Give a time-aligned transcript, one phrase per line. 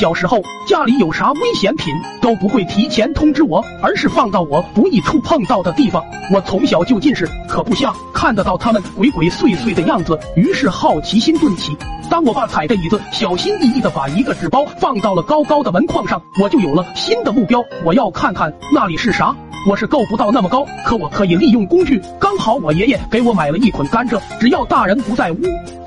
[0.00, 6.02] 小时候家里有啥危险品都不会提前通知我，而是放到我不易触碰到的地方。
[6.32, 11.76] 我从小就近视，可不像看得到他们鬼鬼祟祟的样子，于是好奇心顿起。
[12.08, 19.36] 当我爸踩着椅子，小心翼翼地把一个纸包放到了高高的门框上，我就有了新的目标，我要看看那里是啥。
[19.68, 22.00] 我是够不到那么高，可我可以利用工具。
[22.18, 25.36] 刚好我爷爷给我买了一捆甘蔗，只要大人不在屋，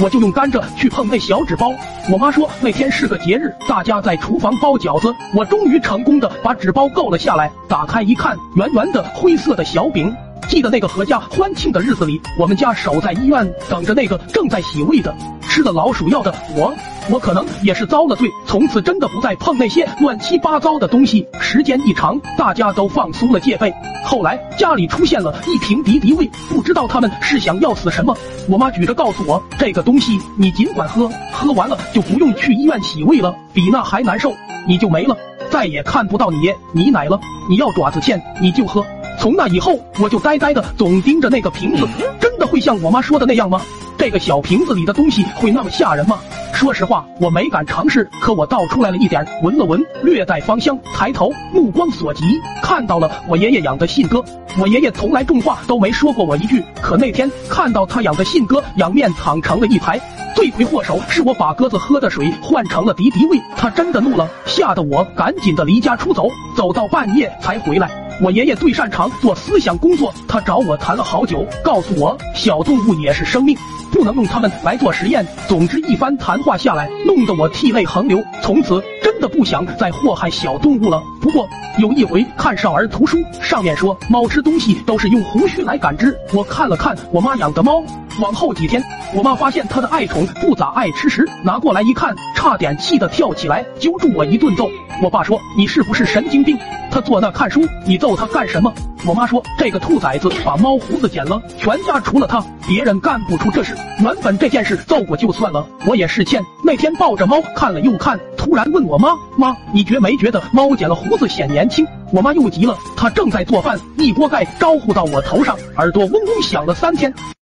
[0.00, 1.72] 我就用甘蔗去碰那小纸包。
[2.10, 5.14] 我妈说那天是个节日，大家在厨房包饺子。
[5.36, 10.12] 我终于成功的把纸包够了下来，打开一看，圆圆的灰色的小饼。
[10.50, 16.74] 记得那个阖家欢庆的日子里，我们家守在医院等着那个正在洗胃的、吃了老鼠药的我。
[17.08, 21.24] 我可能也是遭了罪，从此真的不再碰那些乱七八糟的东西。
[21.40, 23.72] 时间一长，大家都放松了戒备。
[24.04, 28.16] 后来家里出现了一瓶敌敌畏，不知道他们是想要死什么。
[28.48, 34.32] 我妈举着告诉我，这个东西你尽管喝，喝完了就不用去医院洗胃了，比那还难受，
[34.66, 35.16] 你就没了，
[35.48, 37.20] 再也看不到你爷你奶了。
[37.48, 38.84] 你要爪子欠你就喝。
[39.20, 41.86] 从那以后，我就呆呆的总盯着那个瓶子，
[42.18, 43.60] 真的会像我妈说的那样吗？
[43.98, 46.18] 这个小瓶子里的东西会那么吓人吗？
[46.54, 50.78] 说实话，我没敢尝试，可我倒出来了一点，闻了闻，略带芳香。
[50.94, 52.24] 抬头，目光所及，
[52.62, 54.24] 看到了我爷爷养的信鸽。
[54.58, 60.00] 我爷爷从来重话都没说过我一句，可那天看到他养的信鸽仰面躺成了一排，
[60.34, 67.99] 罪魁祸首是我把鸽子喝的水换成了敌敌畏，他真的怒了，吓得我赶紧的离家出走，走到半夜才回来。
[68.22, 73.56] 我爷爷最擅长做思想工作，他找我谈了好久，告诉我小动物也是生命。
[73.92, 75.26] 不能用它们来做实验。
[75.48, 78.22] 总之一番谈话下来，弄得我涕泪横流。
[78.40, 78.80] 从此
[79.20, 81.00] 的不想再祸害小动物了。
[81.20, 86.16] 不过有一回看少儿图书，上面说猫吃东西都是用胡须来感知。
[86.32, 87.82] 我看了看我妈养的猫，
[88.20, 88.82] 往后几天，
[89.14, 94.68] 我妈发现她的爱宠不咋爱吃食，拿过来一看，差点气得跳起来，揪住我一顿揍。
[95.02, 96.58] 我爸说：“你是不是神经病？
[96.90, 98.72] 他坐那看书，你揍他干什么？”
[99.06, 103.74] 我妈说：“这个兔崽子把猫胡子剪了，全家除了他，别人干不出这事。
[104.02, 106.42] 原本这件事揍过就算了，我也是欠。
[106.62, 111.86] 那天抱着猫看了又看，突然问我妈：妈，你觉没觉得猫剪了胡子显年轻？
[112.10, 117.12] 我妈又急了，她正在做饭，一锅盖招呼到我头上，耳朵嗡嗡响了三天。”